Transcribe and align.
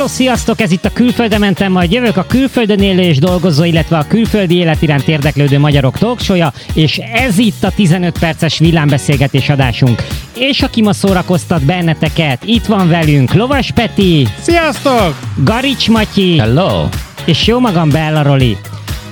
Hello, 0.00 0.12
sziasztok! 0.12 0.60
Ez 0.60 0.70
itt 0.70 0.84
a 0.84 0.92
Külföldre 0.92 1.38
mentem, 1.38 1.72
majd 1.72 1.92
jövök 1.92 2.16
a 2.16 2.26
külföldön 2.26 2.78
élő 2.78 3.00
és 3.00 3.18
dolgozó, 3.18 3.64
illetve 3.64 3.98
a 3.98 4.06
külföldi 4.08 4.56
élet 4.56 4.82
iránt 4.82 5.08
érdeklődő 5.08 5.58
magyarok 5.58 5.98
talkshow 5.98 6.48
és 6.74 6.98
ez 6.98 7.38
itt 7.38 7.64
a 7.64 7.70
15 7.70 8.18
perces 8.18 8.58
villámbeszélgetés 8.58 9.48
adásunk. 9.48 10.02
És 10.38 10.62
aki 10.62 10.82
ma 10.82 10.92
szórakoztat 10.92 11.64
benneteket, 11.64 12.42
itt 12.44 12.64
van 12.64 12.88
velünk 12.88 13.32
Lovas 13.32 13.70
Peti, 13.72 14.26
Sziasztok! 14.40 15.18
Garics 15.36 15.88
Matyi, 15.88 16.38
Hello! 16.38 16.88
és 17.24 17.46
jó 17.46 17.58
magam 17.58 17.90
Bella 17.90 18.22
Roli. 18.22 18.56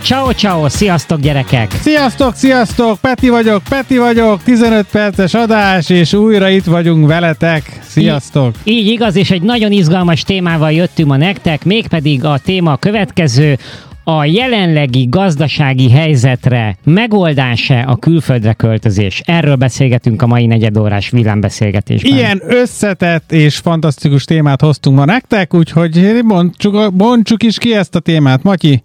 Ciao, 0.03 0.33
ciao, 0.33 0.69
sziasztok 0.69 1.21
gyerekek! 1.21 1.71
Sziasztok, 1.81 2.35
sziasztok! 2.35 2.99
Peti 3.01 3.29
vagyok, 3.29 3.63
Peti 3.69 3.99
vagyok, 3.99 4.43
15 4.43 4.87
perces 4.91 5.35
adás, 5.35 5.91
és 5.91 6.13
újra 6.13 6.49
itt 6.49 6.65
vagyunk 6.65 7.07
veletek. 7.07 7.79
Sziasztok! 7.83 8.55
Így, 8.65 8.77
így 8.77 8.87
igaz, 8.87 9.17
és 9.17 9.31
egy 9.31 9.43
nagyon 9.43 9.73
izgalmas 9.73 10.23
témával 10.23 10.73
jöttünk 10.73 11.09
ma 11.09 11.17
nektek, 11.17 11.65
mégpedig 11.65 12.25
a 12.25 12.39
téma 12.39 12.73
a 12.73 12.77
következő, 12.77 13.59
a 14.05 14.25
jelenlegi 14.25 15.07
gazdasági 15.11 15.91
helyzetre 15.91 16.77
megoldása 16.85 17.81
a 17.81 17.97
külföldre 17.97 18.53
költözés. 18.53 19.23
Erről 19.25 19.57
beszélgetünk 19.57 20.23
a 20.23 20.27
mai 20.27 20.47
negyedórás 20.47 21.11
villámbeszélgetésben. 21.11 22.13
Ilyen 22.13 22.43
összetett 22.47 23.33
és 23.33 23.57
fantasztikus 23.57 24.25
témát 24.25 24.61
hoztunk 24.61 24.97
ma 24.97 25.05
nektek, 25.05 25.55
úgyhogy 25.55 26.21
bontsuk, 26.25 26.95
bontsuk 26.95 27.43
is 27.43 27.59
ki 27.59 27.75
ezt 27.75 27.95
a 27.95 28.01
témát. 28.01 28.43
Matyi, 28.43 28.83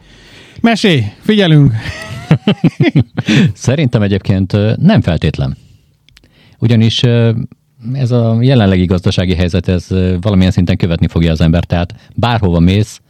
mesélj, 0.63 1.03
figyelünk! 1.19 1.73
Szerintem 3.53 4.01
egyébként 4.01 4.77
nem 4.77 5.01
feltétlen. 5.01 5.57
Ugyanis 6.59 7.01
ez 7.93 8.11
a 8.11 8.37
jelenlegi 8.41 8.85
gazdasági 8.85 9.35
helyzet, 9.35 9.67
ez 9.67 9.87
valamilyen 10.21 10.51
szinten 10.51 10.77
követni 10.77 11.07
fogja 11.07 11.31
az 11.31 11.41
ember, 11.41 11.63
tehát 11.63 11.95
bárhova 12.15 12.59
mész, 12.59 13.01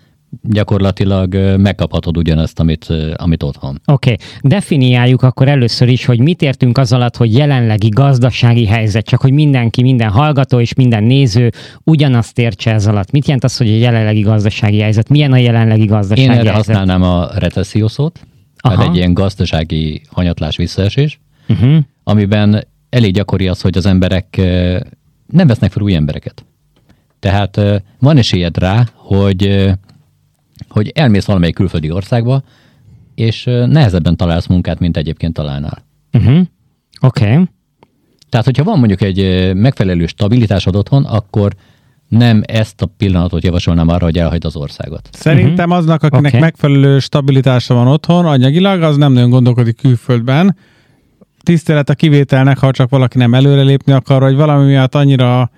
gyakorlatilag 0.41 1.35
megkaphatod 1.58 2.17
ugyanazt, 2.17 2.59
amit, 2.59 2.88
amit 3.16 3.44
otthon. 3.44 3.81
Oké, 3.85 4.11
okay. 4.11 4.25
definiáljuk 4.41 5.21
akkor 5.21 5.47
először 5.47 5.88
is, 5.88 6.05
hogy 6.05 6.19
mit 6.19 6.41
értünk 6.41 6.77
az 6.77 6.94
alatt, 6.94 7.17
hogy 7.17 7.33
jelenlegi 7.33 7.89
gazdasági 7.89 8.66
helyzet, 8.66 9.05
csak 9.05 9.21
hogy 9.21 9.31
mindenki, 9.31 9.81
minden 9.81 10.09
hallgató 10.09 10.59
és 10.59 10.73
minden 10.73 11.03
néző 11.03 11.52
ugyanazt 11.83 12.39
értse 12.39 12.71
ez 12.71 12.88
alatt. 12.88 13.11
Mit 13.11 13.25
jelent 13.25 13.43
az, 13.43 13.58
hogy 13.58 13.67
a 13.67 13.75
jelenlegi 13.75 14.21
gazdasági 14.21 14.80
helyzet? 14.80 15.09
Milyen 15.09 15.31
a 15.31 15.38
jelenlegi 15.38 15.85
gazdasági 15.85 16.21
Én 16.21 16.30
erre 16.31 16.52
helyzet? 16.52 16.55
használnám 16.55 17.02
a 17.02 17.30
recesszió 17.36 17.88
szót, 17.88 18.19
tehát 18.61 18.88
egy 18.88 18.95
ilyen 18.95 19.13
gazdasági 19.13 20.02
hanyatlás 20.11 20.58
visszaesés, 20.58 21.19
Uh-huh. 21.47 21.77
amiben 22.03 22.67
elég 22.89 23.13
gyakori 23.13 23.47
az, 23.47 23.61
hogy 23.61 23.77
az 23.77 23.86
emberek 23.86 24.41
nem 25.27 25.47
vesznek 25.47 25.71
fel 25.71 25.83
új 25.83 25.95
embereket. 25.95 26.45
Tehát 27.19 27.61
van 27.99 28.17
esélyed 28.17 28.58
rá, 28.58 28.88
hogy, 28.93 29.71
hogy 30.73 30.91
elmész 30.95 31.25
valamelyik 31.25 31.55
külföldi 31.55 31.91
országba, 31.91 32.43
és 33.16 33.43
nehezebben 33.43 34.17
találsz 34.17 34.47
munkát, 34.47 34.80
mint 34.80 34.97
egyébként 34.97 35.33
találnál. 35.33 35.85
Uh-huh. 36.13 36.41
Oké. 37.02 37.31
Okay. 37.31 37.43
Tehát, 38.30 38.45
hogyha 38.45 38.63
van 38.63 38.80
mondjuk 38.80 39.02
egy 39.02 39.52
megfelelő 39.55 40.05
stabilitásod 40.05 40.75
otthon, 40.75 41.05
akkor 41.05 41.53
nem 42.07 42.41
ezt 42.45 42.81
a 42.81 42.85
pillanatot 42.85 43.43
javasolnám 43.43 43.88
arra, 43.88 44.05
hogy 44.05 44.17
elhagyd 44.17 44.45
az 44.45 44.55
országot. 44.55 45.09
Szerintem 45.11 45.71
aznak, 45.71 46.03
akinek 46.03 46.31
Oké. 46.31 46.39
megfelelő 46.39 46.99
stabilitása 46.99 47.73
van 47.73 47.87
otthon, 47.87 48.25
anyagilag, 48.25 48.81
az 48.81 48.97
nem 48.97 49.13
nagyon 49.13 49.30
gondolkodik 49.30 49.77
külföldben. 49.77 50.58
Tisztelet 51.43 51.89
a 51.89 51.93
kivételnek, 51.93 52.58
ha 52.58 52.71
csak 52.71 52.89
valaki 52.89 53.17
nem 53.17 53.33
előrelépni 53.33 53.91
akar, 53.91 54.21
vagy 54.21 54.35
valami 54.35 54.65
miatt 54.65 54.95
annyira 54.95 55.52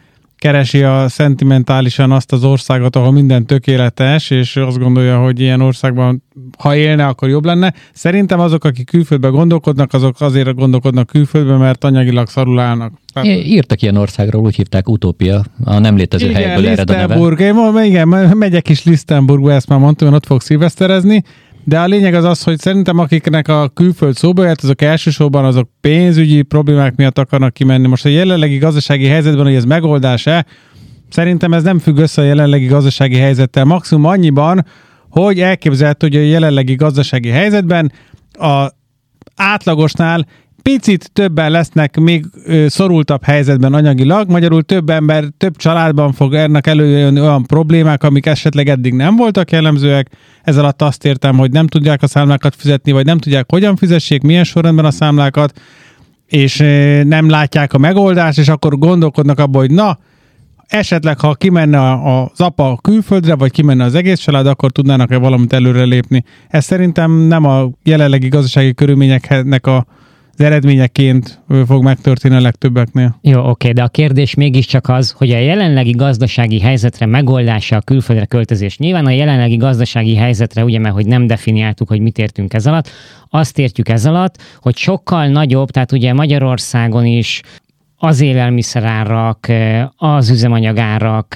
keresi 0.46 0.84
a 0.84 1.06
szentimentálisan 1.08 2.12
azt 2.12 2.32
az 2.32 2.44
országot, 2.44 2.96
ahol 2.96 3.12
minden 3.12 3.46
tökéletes, 3.46 4.30
és 4.30 4.56
azt 4.56 4.78
gondolja, 4.78 5.20
hogy 5.20 5.40
ilyen 5.40 5.62
országban, 5.62 6.24
ha 6.58 6.76
élne, 6.76 7.06
akkor 7.06 7.30
jobb 7.30 7.46
lenne. 7.46 7.74
Szerintem 7.94 8.40
azok, 8.40 8.64
akik 8.64 8.86
külföldbe 8.86 9.28
gondolkodnak, 9.28 9.94
azok 9.94 10.22
azért 10.22 10.56
gondolkodnak 10.56 11.08
külföldbe, 11.08 11.58
mert 11.58 11.84
anyagilag 11.84 12.28
szarul 12.28 12.60
állnak. 12.60 12.94
Tehát- 13.14 13.30
Írtak 13.30 13.82
ilyen 13.82 13.96
országról, 13.96 14.44
úgy 14.44 14.56
hívták 14.56 14.90
Utópia, 14.90 15.44
a 15.64 15.80
nem 15.80 15.96
létező 15.98 16.30
igen, 16.30 16.42
helyből 16.42 16.68
ered 16.68 16.90
a 16.90 16.94
neve. 16.94 17.16
Én 17.16 17.84
igen, 17.84 18.08
megyek 18.38 18.70
is 18.70 18.84
Lichtenburgba, 18.84 19.52
ezt 19.52 19.68
már 19.68 19.80
mondtam, 19.80 20.08
hogy 20.08 20.18
ott 20.18 20.26
fog 20.26 20.42
szilveszterezni, 20.42 21.24
de 21.68 21.80
a 21.80 21.86
lényeg 21.86 22.14
az 22.14 22.24
az, 22.24 22.44
hogy 22.44 22.60
szerintem 22.60 23.00
akiknek 23.00 23.48
a 23.48 23.68
külföld 23.68 24.16
szóba 24.16 24.46
jött, 24.46 24.62
azok 24.62 24.82
elsősorban 24.82 25.46
azok 25.46 25.70
pénzügyi 25.82 26.42
problémák 26.42 26.96
miatt 26.96 27.18
akarnak 27.18 27.54
kimenni. 27.54 27.88
Most 27.88 28.06
a 28.06 28.10
jelenlegi 28.10 28.58
gazdasági 28.58 29.06
helyzetben, 29.06 29.46
hogy 29.46 29.56
ez 29.56 29.66
megoldás-e, 29.66 30.46
szerintem 31.10 31.54
ez 31.54 31.64
nem 31.64 31.80
függ 31.80 31.98
össze 31.98 32.22
a 32.22 32.26
jelenlegi 32.26 32.66
gazdasági 32.66 33.18
helyzettel. 33.18 33.64
Maximum 33.64 34.06
annyiban, 34.06 34.66
hogy 35.10 35.40
elképzelhető, 35.40 36.08
hogy 36.08 36.16
a 36.18 36.22
jelenlegi 36.22 36.76
gazdasági 36.76 37.30
helyzetben 37.30 37.92
a 38.34 38.68
átlagosnál 39.36 40.26
picit 40.70 41.10
többen 41.14 41.52
lesznek 41.52 41.98
még 42.00 42.26
ö, 42.46 42.68
szorultabb 42.68 43.24
helyzetben 43.24 43.74
anyagilag, 43.74 44.30
magyarul 44.30 44.64
több 44.64 44.90
ember, 44.90 45.24
több 45.38 45.56
családban 45.56 46.14
fog 46.14 46.34
ennek 46.34 46.68
előjönni 46.68 47.20
olyan 47.20 47.44
problémák, 47.44 48.04
amik 48.04 48.26
esetleg 48.26 48.70
eddig 48.70 48.94
nem 48.94 49.16
voltak 49.16 49.52
jellemzőek. 49.52 50.08
Ez 50.44 50.58
alatt 50.58 50.82
azt 50.82 51.06
értem, 51.06 51.38
hogy 51.38 51.52
nem 51.52 51.68
tudják 51.68 52.04
a 52.04 52.08
számlákat 52.08 52.56
fizetni, 52.56 52.92
vagy 52.92 53.06
nem 53.06 53.18
tudják, 53.18 53.52
hogyan 53.52 53.76
fizessék, 53.76 54.22
milyen 54.22 54.44
sorrendben 54.44 54.86
a 54.86 54.92
számlákat, 54.92 55.60
és 56.28 56.60
ö, 56.60 57.04
nem 57.04 57.30
látják 57.30 57.74
a 57.74 57.78
megoldást, 57.78 58.40
és 58.40 58.48
akkor 58.48 58.78
gondolkodnak 58.78 59.40
abban, 59.40 59.62
hogy 59.62 59.72
na, 59.72 60.00
esetleg 60.68 61.20
ha 61.20 61.34
kimenne 61.34 61.92
az 61.92 62.42
apa 62.42 62.80
külföldre, 62.82 63.36
vagy 63.36 63.52
kimenne 63.52 63.84
az 63.84 63.96
egész 63.96 64.20
család, 64.20 64.48
akkor 64.48 64.72
tudnának-e 64.72 65.18
valamit 65.18 65.54
előrelépni. 65.54 66.24
Ez 66.48 66.66
szerintem 66.66 67.12
nem 67.12 67.46
a 67.46 67.70
jelenlegi 67.84 68.28
gazdasági 68.28 68.74
körülményeknek 68.74 69.68
a 69.68 69.86
az 70.38 70.46
eredményeként 70.46 71.42
fog 71.66 71.84
megtörténni 71.84 72.36
a 72.36 72.42
legtöbbeknél. 72.42 73.20
Jó, 73.22 73.50
oké, 73.50 73.72
de 73.72 73.84
a 73.84 73.88
kérdés 73.88 74.34
mégiscsak 74.34 74.90
az, 74.90 75.12
hogy 75.12 75.32
a 75.32 75.38
jelenlegi 75.38 75.92
gazdasági 75.92 76.60
helyzetre 76.60 77.06
megoldása 77.06 77.76
a 77.76 77.82
külföldre 77.82 78.26
költözés. 78.26 78.78
Nyilván 78.78 79.06
a 79.06 79.10
jelenlegi 79.10 79.56
gazdasági 79.56 80.16
helyzetre, 80.16 80.64
ugye, 80.64 80.80
mert 80.80 80.94
hogy 80.94 81.06
nem 81.06 81.28
definiáltuk, 81.28 81.88
hogy 81.88 82.00
mit 82.00 82.18
értünk 82.18 82.54
ez 82.54 82.68
alatt, 82.68 82.90
azt 83.30 83.60
értjük 83.60 83.90
ez 83.90 84.06
alatt, 84.06 84.42
hogy 84.60 84.78
sokkal 84.78 85.28
nagyobb, 85.28 85.70
tehát 85.70 85.92
ugye 85.92 86.14
Magyarországon 86.14 87.06
is 87.06 87.42
az 87.98 88.22
élelmiszerárak, 88.22 89.48
az 89.98 90.30
üzemanyagárak 90.30 91.36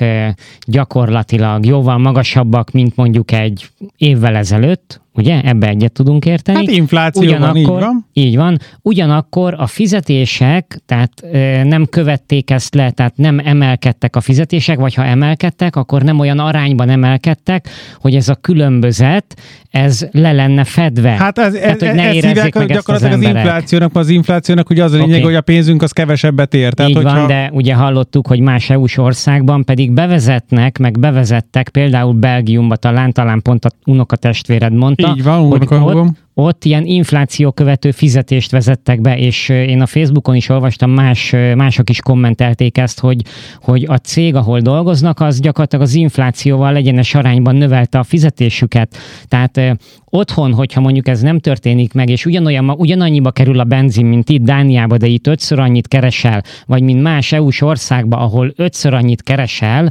gyakorlatilag 0.67 1.65
jóval 1.65 1.97
magasabbak, 1.97 2.71
mint 2.71 2.95
mondjuk 2.95 3.31
egy 3.31 3.69
évvel 3.97 4.35
ezelőtt, 4.35 5.01
ugye? 5.19 5.41
Ebbe 5.41 5.67
egyet 5.67 5.91
tudunk 5.91 6.25
érteni. 6.25 6.57
Hát 6.57 6.75
infláció 6.75 7.37
van, 7.37 7.55
így 7.55 7.67
van. 7.67 8.05
Így 8.13 8.35
van. 8.35 8.57
Ugyanakkor 8.81 9.55
a 9.57 9.67
fizetések, 9.67 10.79
tehát 10.85 11.11
ö, 11.31 11.63
nem 11.63 11.85
követték 11.85 12.51
ezt 12.51 12.75
le, 12.75 12.91
tehát 12.91 13.17
nem 13.17 13.39
emelkedtek 13.43 14.15
a 14.15 14.21
fizetések, 14.21 14.79
vagy 14.79 14.93
ha 14.93 15.05
emelkedtek, 15.05 15.75
akkor 15.75 16.01
nem 16.01 16.19
olyan 16.19 16.39
arányban 16.39 16.89
emelkedtek, 16.89 17.69
hogy 18.01 18.15
ez 18.15 18.29
a 18.29 18.35
különbözet, 18.35 19.35
ez 19.69 20.07
le 20.11 20.31
lenne 20.31 20.63
fedve. 20.63 21.09
Hát 21.09 21.37
ez, 21.37 21.53
ez, 21.53 21.61
tehát, 21.61 21.79
hogy 21.79 21.93
ne 21.93 22.03
ez 22.03 22.13
hívják 22.13 22.53
meg 22.53 22.69
az 22.69 22.75
gyakorlatilag 22.75 22.95
az, 22.95 23.25
emberek. 23.25 23.43
inflációnak, 23.43 23.95
az 23.95 24.09
inflációnak 24.09 24.69
ugye 24.69 24.83
az 24.83 24.93
a 24.93 24.95
lényeg, 24.95 25.15
Oké. 25.15 25.23
hogy 25.23 25.35
a 25.35 25.41
pénzünk 25.41 25.81
az 25.81 25.91
kevesebbet 25.91 26.53
ér. 26.53 26.73
Tehát, 26.73 26.91
Így 26.91 26.97
hogyha... 26.97 27.15
van, 27.15 27.27
de 27.27 27.49
ugye 27.53 27.73
hallottuk, 27.73 28.27
hogy 28.27 28.39
más 28.39 28.69
EU-s 28.69 28.97
országban 28.97 29.63
pedig 29.63 29.91
bevezetnek, 29.91 30.77
meg 30.77 30.99
bevezettek, 30.99 31.69
például 31.69 32.13
Belgiumba 32.13 32.75
talán, 32.75 33.11
talán 33.11 33.41
pont 33.41 33.65
a 33.65 33.69
unokatestvéred 33.85 34.73
mondta, 34.73 35.08
Így 35.15 35.23
van, 35.23 35.47
hogy 35.49 35.67
ott, 35.95 36.07
ott 36.33 36.65
ilyen 36.65 36.85
infláció 36.85 37.51
követő 37.51 37.91
fizetést 37.91 38.51
vezettek 38.51 39.01
be, 39.01 39.17
és 39.17 39.49
én 39.49 39.81
a 39.81 39.85
Facebookon 39.85 40.35
is 40.35 40.49
olvastam, 40.49 40.91
más, 40.91 41.35
mások 41.55 41.89
is 41.89 42.01
kommentelték 42.01 42.77
ezt, 42.77 42.99
hogy, 42.99 43.21
hogy 43.61 43.85
a 43.87 43.95
cég, 43.95 44.35
ahol 44.35 44.59
dolgoznak, 44.59 45.19
az 45.19 45.39
gyakorlatilag 45.39 45.85
az 45.85 45.93
inflációval 45.93 46.75
egyenes 46.75 47.15
arányban 47.15 47.55
növelte 47.55 47.99
a 47.99 48.03
fizetésüket. 48.03 48.97
Tehát 49.27 49.77
otthon, 50.09 50.53
hogyha 50.53 50.81
mondjuk 50.81 51.07
ez 51.07 51.21
nem 51.21 51.39
történik 51.39 51.93
meg, 51.93 52.09
és 52.09 52.25
ugyanolyan, 52.25 52.69
ugyanannyiba 52.69 53.31
kerül 53.31 53.59
a 53.59 53.63
benzin, 53.63 54.05
mint 54.05 54.29
itt 54.29 54.43
Dániába, 54.43 54.97
de 54.97 55.07
itt 55.07 55.27
ötször 55.27 55.59
annyit 55.59 55.87
keresel, 55.87 56.43
vagy 56.65 56.81
mint 56.81 57.01
más 57.01 57.31
EU-s 57.31 57.61
országba, 57.61 58.17
ahol 58.17 58.53
ötször 58.55 58.93
annyit 58.93 59.23
keresel, 59.23 59.89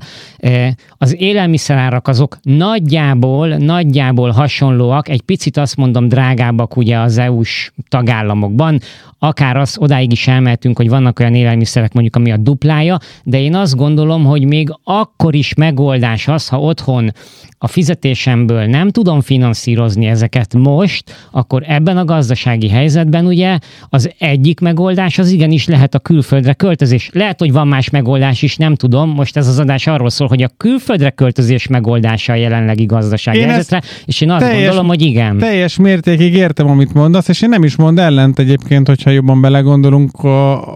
az 0.91 1.14
élelmiszerárak 1.19 2.08
azok 2.08 2.38
nagyjából, 2.43 3.49
nagyjából 3.49 4.31
hasonlóak, 4.31 5.08
egy 5.08 5.23
picit 5.23 5.56
azt 5.56 5.76
mondom 5.76 6.08
drágábbak 6.38 6.76
ugye 6.76 6.99
az 6.99 7.19
EU-s 7.19 7.73
tagállamokban. 7.88 8.81
akár 9.20 9.56
az 9.56 9.76
odáig 9.79 10.12
is 10.12 10.29
elmehetünk, 10.29 10.76
hogy 10.76 10.88
vannak 10.88 11.20
olyan 11.20 11.35
élelmiszerek 11.35 11.93
mondjuk, 11.93 12.17
ami 12.17 12.32
a 12.32 12.37
duplája, 12.37 12.99
de 13.25 13.40
én 13.40 13.55
azt 13.55 13.76
gondolom, 13.76 14.25
hogy 14.25 14.44
még 14.44 14.69
akkor 14.85 15.35
is 15.35 15.55
megoldás 15.55 16.29
az, 16.29 16.49
ha 16.49 16.61
otthon 16.61 17.12
a 17.58 17.67
fizetésemből 17.67 18.64
nem 18.64 18.90
tudom 18.90 19.20
finanszírozni 19.20 20.06
ezeket 20.06 20.55
most, 20.55 21.29
akkor 21.31 21.62
ebben 21.67 21.96
a 21.96 22.05
gazdasági 22.05 22.69
helyzetben 22.69 23.26
ugye 23.26 23.58
az 23.88 24.11
egyik 24.19 24.61
megoldás 24.61 25.19
az 25.19 25.31
igenis 25.31 25.67
lehet 25.67 25.94
a 25.94 25.99
külföldre 25.99 26.52
költözés. 26.52 27.11
Lehet, 27.12 27.38
hogy 27.38 27.52
van 27.52 27.69
más 27.69 27.91
megoldás 27.91 28.43
is, 28.43 28.56
nem 28.56 28.75
tudom. 28.75 29.11
Most 29.11 29.37
ez 29.37 29.49
az 29.49 29.58
adás 29.58 29.87
arról 29.87 30.11
szól, 30.11 30.29
hogy 30.29 30.43
a 30.43 30.50
külföldre 30.56 31.11
költözés 31.11 31.67
megoldása 31.67 32.32
a 32.32 32.37
jelenlegi 32.37 32.84
gazdasági 32.84 33.38
én 33.38 33.49
helyzetre, 33.49 33.82
és 34.05 34.20
én 34.20 34.31
azt 34.31 34.44
teljes, 34.44 34.62
gondolom, 34.62 34.87
hogy 34.87 35.02
igen. 35.02 35.38
Teljes 35.38 35.76
mértékig 35.76 36.18
értem, 36.20 36.69
amit 36.69 36.94
mondasz, 36.94 37.29
és 37.29 37.43
én 37.43 37.49
nem 37.49 37.65
is 37.65 37.76
mond 37.76 37.99
ellent 37.99 38.38
egyébként, 38.38 38.87
hogyha 38.87 39.11
jobban 39.11 39.41
belegondolunk 39.41 40.11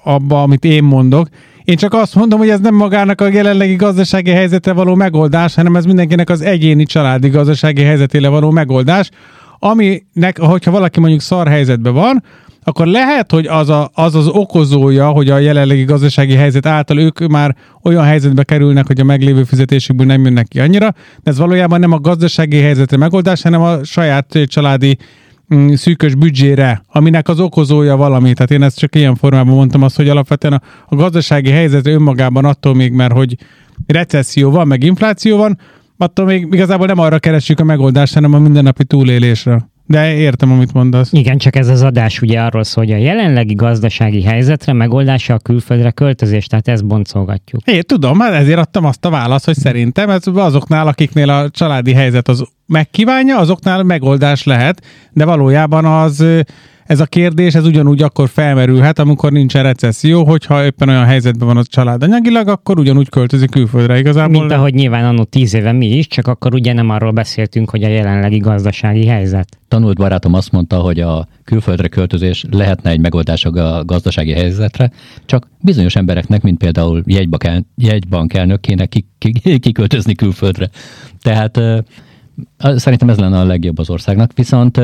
abba, 0.05 0.43
amit 0.43 0.65
én 0.65 0.85
mondok. 0.85 1.29
Én 1.65 1.77
csak 1.77 1.94
azt 1.94 2.15
mondom, 2.15 2.39
hogy 2.39 2.49
ez 2.49 2.61
nem 2.61 2.75
magának 2.75 3.21
a 3.21 3.29
jelenlegi 3.29 3.75
gazdasági 3.75 4.31
helyzetre 4.31 4.73
való 4.73 4.94
megoldás, 4.94 5.55
hanem 5.55 5.77
ez 5.77 5.85
mindenkinek 5.85 6.31
az 6.31 6.41
egyéni 6.41 6.85
családi 6.85 7.29
gazdasági 7.29 7.83
helyzetére 7.83 8.29
való 8.29 8.50
megoldás, 8.50 9.11
aminek, 9.59 10.39
hogyha 10.39 10.71
valaki 10.71 11.00
mondjuk 11.00 11.21
szar 11.21 11.49
helyzetben 11.49 11.93
van, 11.93 12.23
akkor 12.65 12.87
lehet, 12.87 13.31
hogy 13.31 13.47
az, 13.47 13.69
a, 13.69 13.91
az 13.94 14.15
az 14.15 14.29
okozója, 14.29 15.09
hogy 15.09 15.31
a 15.31 15.39
jelenlegi 15.39 15.85
gazdasági 15.85 16.35
helyzet 16.35 16.67
által 16.67 16.99
ők 16.99 17.27
már 17.27 17.56
olyan 17.83 18.05
helyzetbe 18.05 18.44
kerülnek, 18.44 18.87
hogy 18.87 19.00
a 19.00 19.05
meglévő 19.05 19.44
fizetésükből 19.44 20.06
nem 20.06 20.25
jönnek 20.25 20.49
ki 20.49 20.61
annyira, 20.61 20.94
de 21.23 21.31
ez 21.31 21.39
valójában 21.39 21.81
nem 21.81 21.93
a 21.93 22.00
gazdasági 22.00 22.61
helyzetre 22.61 22.97
megoldás, 22.97 23.43
hanem 23.43 23.62
a 23.62 23.85
saját 23.85 24.39
családi 24.47 24.97
szűkös 25.75 26.14
büdzsére, 26.14 26.82
aminek 26.88 27.28
az 27.28 27.40
okozója 27.40 27.96
valami. 27.96 28.32
Tehát 28.32 28.50
én 28.50 28.62
ezt 28.62 28.78
csak 28.78 28.94
ilyen 28.94 29.14
formában 29.14 29.54
mondtam 29.54 29.82
azt, 29.82 29.96
hogy 29.96 30.08
alapvetően 30.08 30.52
a, 30.52 30.60
a 30.87 30.94
gazdasági 30.94 31.50
helyzet 31.50 31.87
önmagában 31.87 32.44
attól 32.44 32.75
még, 32.75 32.93
mert 32.93 33.12
hogy 33.12 33.37
recesszió 33.87 34.50
van, 34.50 34.66
meg 34.66 34.82
infláció 34.82 35.37
van, 35.37 35.58
attól 35.96 36.26
még 36.26 36.49
igazából 36.50 36.87
nem 36.87 36.99
arra 36.99 37.19
keresjük 37.19 37.60
a 37.60 37.64
megoldást, 37.64 38.14
hanem 38.14 38.34
a 38.34 38.38
mindennapi 38.38 38.84
túlélésre. 38.84 39.70
De 39.87 40.14
értem, 40.14 40.52
amit 40.52 40.72
mondasz. 40.72 41.12
Igen, 41.12 41.38
csak 41.38 41.56
ez 41.56 41.69
az 41.69 41.82
adás 41.82 42.22
ugye 42.22 42.40
arról 42.40 42.64
szól, 42.64 42.84
hogy 42.84 42.93
a 42.93 42.96
jelenlegi 42.96 43.55
gazdasági 43.55 44.22
helyzetre 44.22 44.72
megoldása 44.72 45.34
a 45.34 45.38
külföldre 45.38 45.90
költözés, 45.90 46.46
tehát 46.46 46.69
ezt 46.69 46.87
boncolgatjuk. 46.87 47.62
Én 47.64 47.82
tudom, 47.87 48.19
hát 48.19 48.32
ezért 48.32 48.58
adtam 48.58 48.84
azt 48.84 49.05
a 49.05 49.10
választ, 49.10 49.44
hogy 49.44 49.56
szerintem 49.56 50.10
ez 50.10 50.22
azoknál, 50.26 50.87
akiknél 50.87 51.31
a 51.31 51.50
családi 51.50 51.93
helyzet 51.93 52.28
az 52.28 52.44
megkívánja, 52.67 53.38
azoknál 53.38 53.82
megoldás 53.82 54.44
lehet, 54.44 54.85
de 55.12 55.25
valójában 55.25 55.85
az 55.85 56.25
ez 56.87 57.00
a 57.00 57.06
kérdés, 57.06 57.55
ez 57.55 57.67
ugyanúgy 57.67 58.03
akkor 58.03 58.29
felmerülhet, 58.29 58.99
amikor 58.99 59.32
nincsen 59.32 59.62
recesszió, 59.62 60.25
hogyha 60.25 60.64
éppen 60.64 60.88
olyan 60.88 61.05
helyzetben 61.05 61.47
van 61.47 61.56
a 61.56 61.64
család 61.64 62.03
anyagilag, 62.03 62.49
akkor 62.49 62.79
ugyanúgy 62.79 63.09
költözik 63.09 63.50
külföldre 63.50 63.99
igazából. 63.99 64.41
Mint 64.41 64.53
ahogy 64.53 64.75
nyilván 64.75 65.05
annó 65.05 65.25
tíz 65.25 65.55
éve 65.55 65.73
mi 65.73 65.87
is, 65.87 66.06
csak 66.06 66.26
akkor 66.26 66.55
ugye 66.55 66.73
nem 66.73 66.91
arról 66.91 67.11
beszéltünk, 67.11 67.70
hogy 67.70 67.82
a 67.82 67.88
jelenlegi 67.88 68.38
gazdasági 68.38 69.06
helyzet. 69.06 69.58
Tanult 69.69 69.97
barátom 69.97 70.35
azt 70.35 70.53
mondta, 70.53 70.79
hogy 70.79 71.00
a 71.00 71.26
külföldre 71.44 71.88
költözés 71.88 72.44
lehetne 72.50 72.91
egy 72.91 73.00
megoldás 73.00 73.44
a 73.44 73.85
gazdasági 73.85 74.32
helyzetre, 74.32 74.91
csak 75.26 75.49
bizonyos 75.61 75.97
embereknek, 75.97 76.43
mint 76.43 76.58
például 76.58 77.03
jegybank, 77.06 77.65
jegybankelnök 77.76 78.61
kéne 78.61 78.87
kiköltözni 79.58 80.15
külföldre. 80.15 80.70
Tehát 81.20 81.61
szerintem 82.58 83.08
ez 83.08 83.19
lenne 83.19 83.38
a 83.38 83.44
legjobb 83.44 83.79
az 83.79 83.90
országnak, 83.90 84.32
viszont 84.34 84.76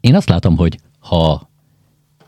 én 0.00 0.14
azt 0.14 0.28
látom, 0.28 0.56
hogy 0.56 0.78
ha 0.98 1.50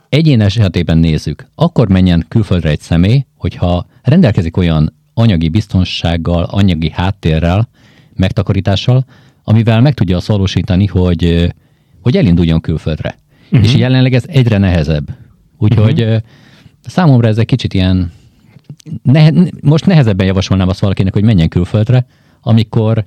egyén 0.08 0.40
esetében 0.40 0.98
nézzük, 0.98 1.46
akkor 1.54 1.88
menjen 1.88 2.25
külföldre 2.28 2.69
egy 2.69 2.81
személy, 2.81 3.26
hogyha 3.37 3.87
rendelkezik 4.02 4.56
olyan 4.56 4.94
anyagi 5.14 5.48
biztonsággal, 5.48 6.44
anyagi 6.44 6.90
háttérrel, 6.90 7.69
megtakarítással, 8.14 9.04
amivel 9.44 9.81
meg 9.81 9.94
tudja 9.94 10.16
azt 10.16 10.26
valósítani, 10.26 10.87
hogy, 10.87 11.52
hogy 12.00 12.16
elinduljon 12.16 12.60
külföldre. 12.60 13.19
Uh-huh. 13.44 13.69
És 13.69 13.75
jelenleg 13.75 14.14
ez 14.14 14.25
egyre 14.26 14.58
nehezebb. 14.58 15.16
Úgyhogy 15.58 16.02
uh-huh. 16.02 16.20
számomra 16.87 17.28
ez 17.28 17.38
egy 17.38 17.46
kicsit 17.46 17.75
ilyen, 17.75 18.12
nehe, 19.02 19.32
most 19.62 19.87
nehezebben 19.87 20.26
javasolnám 20.26 20.69
azt 20.69 20.81
valakinek, 20.81 21.12
hogy 21.12 21.25
menjen 21.25 21.48
külföldre, 21.48 22.06
amikor 22.40 23.04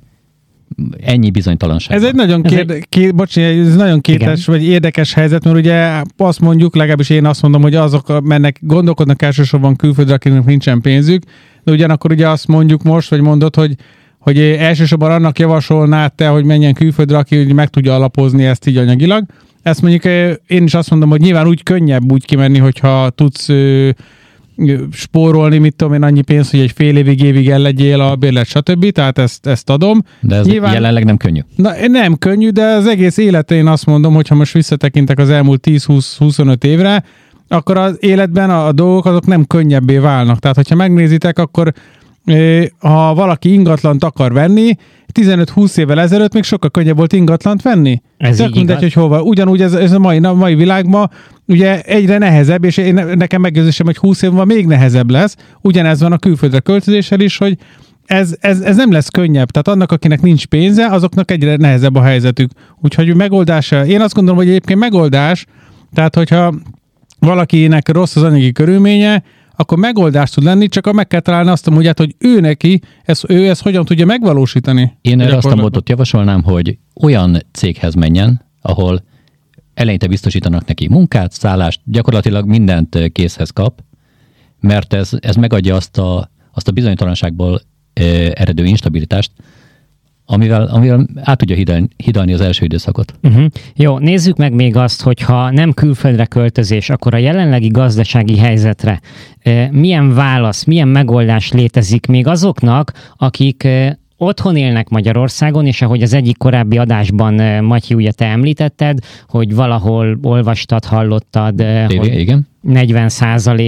ennyi 1.02 1.32
bizonytalanság. 1.32 1.96
Ez 1.96 2.02
van. 2.02 2.12
egy 2.12 2.16
nagyon, 2.16 2.42
kérd, 2.42 2.70
ez 2.70 2.76
egy... 2.76 2.86
Ké, 2.90 3.12
bocsi, 3.12 3.42
ez 3.42 3.76
nagyon 3.76 4.02
kétes 4.02 4.48
Igen. 4.48 4.60
vagy 4.60 4.68
érdekes 4.68 5.14
helyzet, 5.14 5.44
mert 5.44 5.58
ugye 5.58 6.02
azt 6.18 6.40
mondjuk, 6.40 6.76
legalábbis 6.76 7.10
én 7.10 7.26
azt 7.26 7.42
mondom, 7.42 7.62
hogy 7.62 7.76
azok 7.76 8.22
mennek, 8.24 8.60
gondolkodnak 8.62 9.22
elsősorban 9.22 9.76
külföldre, 9.76 10.14
akinek 10.14 10.46
nincsen 10.46 10.82
pénzük, 10.82 11.24
de 11.64 11.72
ugyanakkor 11.72 12.12
ugye 12.12 12.30
azt 12.30 12.48
mondjuk 12.48 12.84
most, 12.84 13.10
vagy 13.10 13.22
mondod, 13.22 13.56
hogy 13.56 13.76
hogy 14.24 14.40
elsősorban 14.40 15.12
annak 15.12 15.40
javasolnád 15.40 16.14
te, 16.14 16.28
hogy 16.28 16.46
menjen 16.46 16.74
külföldre, 16.74 17.18
aki 17.18 17.54
meg 17.54 17.70
tudja 17.70 17.96
alapozni 17.96 18.46
ezt 18.46 18.68
így 18.68 18.78
anyagilag. 18.78 19.26
Ezt 19.62 19.82
mondjuk 19.82 20.04
én 20.48 20.64
is 20.64 20.74
azt 20.74 20.90
mondom, 20.90 21.10
hogy 21.10 21.20
nyilván 21.22 21.48
úgy 21.48 21.64
könnyebb 21.64 22.12
úgy 22.12 22.26
kimenni, 22.26 22.58
hogyha 22.58 23.10
tudsz 23.10 23.50
spórolni, 24.92 25.58
mit 25.58 25.76
tudom 25.76 25.94
én, 25.94 26.04
annyi 26.04 26.22
pénz, 26.22 26.50
hogy 26.50 26.60
egy 26.60 26.72
fél 26.72 26.98
évig, 26.98 27.22
évig 27.22 27.50
el 27.50 27.60
legyél 27.60 28.00
a 28.00 28.16
bérlet, 28.16 28.46
stb. 28.46 28.92
Tehát 28.92 29.18
ezt, 29.18 29.48
ezt 29.48 29.70
adom. 29.70 30.02
De 30.20 30.36
ez 30.36 30.46
Nyilván, 30.46 30.74
jelenleg 30.74 31.06
nem 31.06 31.18
könnyű. 31.18 31.40
Na, 31.56 31.72
nem 31.88 32.18
könnyű, 32.18 32.50
de 32.50 32.66
az 32.66 32.88
egész 32.88 33.18
életén 33.18 33.58
én 33.58 33.68
azt 33.68 33.86
mondom, 33.86 34.14
hogyha 34.14 34.36
most 34.36 34.54
visszatekintek 34.54 35.20
az 35.20 35.30
elmúlt 35.30 35.68
10-20-25 35.70 36.64
évre, 36.64 37.04
akkor 37.48 37.78
az 37.78 37.98
életben 38.00 38.50
a, 38.50 38.68
a 38.68 38.72
dolgok 38.72 39.06
azok 39.06 39.26
nem 39.26 39.46
könnyebbé 39.46 39.98
válnak. 39.98 40.40
Tehát, 40.40 40.56
hogyha 40.56 40.76
megnézitek, 40.76 41.40
akkor 41.40 41.74
ha 42.80 43.14
valaki 43.14 43.54
ingatlant 43.54 44.04
akar 44.04 44.34
venni, 44.34 44.76
15-20 45.20 45.78
évvel 45.78 46.00
ezelőtt 46.00 46.34
még 46.34 46.44
sokkal 46.44 46.70
könnyebb 46.70 46.98
volt 46.98 47.14
ingatlant 47.14 47.62
venni. 47.62 48.02
Ez 48.18 48.38
Tök 48.38 48.56
mindegy, 48.56 48.80
hogy 48.80 48.94
hova. 48.94 49.22
Ugyanúgy 49.22 49.62
ez, 49.62 49.74
ez 49.74 49.92
a 49.92 50.00
mai, 50.00 50.18
a 50.18 50.34
mai 50.34 50.56
világban 50.56 51.10
ugye 51.48 51.82
egyre 51.82 52.18
nehezebb, 52.18 52.64
és 52.64 52.78
én, 52.78 52.94
nekem 52.94 53.42
meggyőzésem, 53.42 53.86
hogy 53.86 53.98
20 53.98 54.22
év 54.22 54.32
van 54.32 54.48
még 54.48 54.68
nehezebb 54.68 55.10
lesz. 55.10 55.36
Ugyanez 55.62 56.02
van 56.02 56.12
a 56.12 56.18
külföldre 56.18 56.60
költözéssel 56.60 57.20
is, 57.20 57.38
hogy 57.38 57.58
ez, 58.06 58.36
ez, 58.40 58.62
ez 58.62 58.76
nem 58.76 58.92
lesz 58.92 59.10
könnyebb. 59.10 59.50
Tehát 59.50 59.68
annak, 59.68 59.92
akinek 59.92 60.22
nincs 60.22 60.46
pénze, 60.46 60.86
azoknak 60.86 61.32
egyre 61.32 61.56
nehezebb 61.56 61.96
a 61.96 62.02
helyzetük. 62.02 62.52
Úgyhogy 62.82 63.16
megoldása, 63.16 63.86
én 63.86 64.02
azt 64.02 64.14
gondolom, 64.14 64.40
hogy 64.40 64.50
egyébként 64.50 64.80
megoldás, 64.80 65.46
tehát 65.94 66.16
hogyha 66.16 66.54
valakinek 67.20 67.90
rossz 67.90 68.16
az 68.16 68.24
anyagi 68.24 68.52
körülménye, 68.52 69.24
akkor 69.56 69.78
megoldás 69.78 70.30
tud 70.30 70.44
lenni, 70.44 70.68
csak 70.68 70.92
meg 70.92 71.08
kell 71.08 71.20
találni 71.20 71.50
azt 71.50 71.68
a 71.68 71.72
módját, 71.72 71.98
hogy 71.98 72.16
ő 72.18 72.40
neki, 72.40 72.82
ezt, 73.04 73.30
ő 73.30 73.50
ezt 73.50 73.62
hogyan 73.62 73.86
tudja 73.86 74.06
megvalósítani. 74.06 74.98
Én 75.02 75.22
erre 75.22 75.36
azt 75.36 75.46
a 75.46 75.56
módot 75.56 75.90
javasolnám, 75.90 76.44
hogy 76.44 76.78
olyan 77.02 77.38
céghez 77.52 77.94
menjen, 77.94 78.46
ahol 78.62 79.04
eleinte 79.74 80.08
biztosítanak 80.08 80.66
neki 80.66 80.88
munkát, 80.88 81.32
szállást, 81.32 81.82
gyakorlatilag 81.86 82.48
mindent 82.48 83.12
készhez 83.12 83.50
kap, 83.50 83.84
mert 84.60 84.94
ez, 84.94 85.10
ez 85.20 85.36
megadja 85.36 85.76
azt 85.76 85.98
a, 85.98 86.30
azt 86.54 86.68
a 86.68 86.72
bizonytalanságból 86.72 87.62
eredő 88.34 88.66
instabilitást, 88.66 89.32
amivel, 90.26 90.66
amivel 90.66 91.08
át 91.22 91.38
tudja 91.38 91.56
hidalni, 91.56 91.88
hidalni 91.98 92.34
az 92.34 92.42
első 92.42 92.66
időszakot. 92.66 93.14
Uh-huh. 93.24 93.46
Jó, 93.76 93.98
nézzük 93.98 94.38
meg 94.38 94.54
még 94.54 94.76
azt, 94.76 95.02
hogyha 95.02 95.52
nem 95.52 95.74
külföldre 95.74 96.26
költözés, 96.26 96.90
akkor 96.90 97.14
a 97.14 97.18
jelenlegi 97.18 97.68
gazdasági 97.68 98.38
helyzetre 98.38 99.02
milyen 99.72 100.14
válasz, 100.14 100.64
milyen 100.64 100.88
megoldás 100.88 101.52
létezik 101.52 102.06
még 102.06 102.28
azoknak, 102.28 102.92
akik 103.18 103.68
otthon 104.24 104.56
élnek 104.56 104.90
Magyarországon, 104.90 105.66
és 105.66 105.82
ahogy 105.82 106.02
az 106.02 106.14
egyik 106.14 106.38
korábbi 106.38 106.78
adásban, 106.78 107.64
Matyi, 107.64 107.94
ugye 107.94 108.12
te 108.12 108.26
említetted, 108.26 108.98
hogy 109.28 109.56
valahol 109.56 110.18
olvastad, 110.22 110.86
hallottad, 110.86 111.56
TV, 111.56 111.96
hogy 111.96 112.20
igen. 112.20 112.52
40 112.64 113.10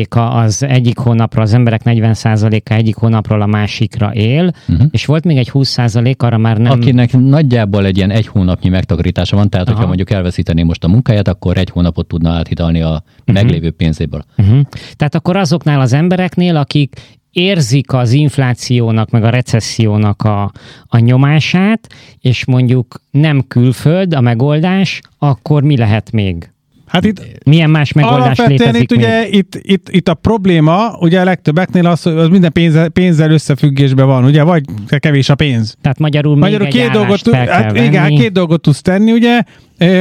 a 0.09 0.37
az 0.37 0.63
egyik 0.63 0.97
hónapra, 0.97 1.41
az 1.41 1.53
emberek 1.53 1.83
40 1.83 2.15
a 2.23 2.73
egyik 2.73 2.95
hónapról 2.95 3.41
a 3.41 3.45
másikra 3.45 4.13
él, 4.13 4.53
uh-huh. 4.67 4.87
és 4.91 5.05
volt 5.05 5.25
még 5.25 5.37
egy 5.37 5.49
20 5.49 5.77
arra 6.17 6.37
már 6.37 6.57
nem... 6.57 6.71
Akinek 6.71 7.17
nagyjából 7.17 7.85
egy 7.85 7.97
ilyen 7.97 8.11
egy 8.11 8.27
hónapnyi 8.27 8.69
megtakarítása 8.69 9.35
van, 9.35 9.49
tehát 9.49 9.65
Aha. 9.65 9.75
hogyha 9.75 9.87
mondjuk 9.87 10.11
elveszítené 10.11 10.63
most 10.63 10.83
a 10.83 10.87
munkáját, 10.87 11.27
akkor 11.27 11.57
egy 11.57 11.69
hónapot 11.69 12.07
tudna 12.07 12.29
áthidalni 12.29 12.81
a 12.81 12.89
uh-huh. 12.89 13.35
meglévő 13.35 13.71
pénzéből. 13.71 14.23
Uh-huh. 14.37 14.59
Tehát 14.95 15.15
akkor 15.15 15.35
azoknál 15.37 15.79
az 15.79 15.93
embereknél, 15.93 16.55
akik 16.55 16.95
érzik 17.35 17.93
az 17.93 18.11
inflációnak, 18.11 19.09
meg 19.09 19.23
a 19.23 19.29
recessziónak 19.29 20.21
a, 20.21 20.51
a 20.87 20.97
nyomását, 20.97 21.93
és 22.19 22.45
mondjuk 22.45 23.01
nem 23.11 23.47
külföld 23.47 24.13
a 24.13 24.21
megoldás, 24.21 25.01
akkor 25.17 25.63
mi 25.63 25.77
lehet 25.77 26.11
még? 26.11 26.49
Hát 26.95 27.05
itt 27.05 27.21
Milyen 27.45 27.69
más 27.69 27.91
megoldás 27.91 28.37
létezik 28.37 28.81
itt, 28.81 28.89
még? 28.89 28.99
ugye, 28.99 29.27
itt, 29.29 29.59
itt, 29.61 29.89
itt 29.89 30.07
a 30.07 30.13
probléma, 30.13 30.97
ugye 30.99 31.19
a 31.19 31.23
legtöbbeknél 31.23 31.85
az, 31.85 32.01
hogy 32.01 32.17
az 32.17 32.27
minden 32.27 32.51
pénzzel, 32.51 32.89
pénzzel 32.89 33.31
összefüggésben 33.31 34.05
van, 34.05 34.23
ugye, 34.23 34.43
vagy 34.43 34.63
kevés 34.99 35.29
a 35.29 35.35
pénz. 35.35 35.75
Tehát 35.81 35.99
magyarul, 35.99 36.37
Magyarul 36.37 36.67
két 36.67 36.89
dolgot, 36.89 37.35
hát, 37.35 37.77
igen, 37.77 38.15
két 38.15 38.31
dolgot 38.31 38.61
tudsz 38.61 38.81
tenni, 38.81 39.11
ugye, 39.11 39.41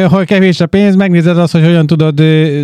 ha 0.09 0.25
kevés 0.25 0.61
a 0.61 0.67
pénz, 0.67 0.97
megnézed 0.97 1.39
azt, 1.39 1.53
hogy 1.53 1.65
hogyan 1.65 1.87
tudod 1.87 2.19